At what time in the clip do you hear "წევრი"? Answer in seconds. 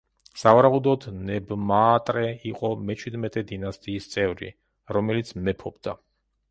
4.17-4.55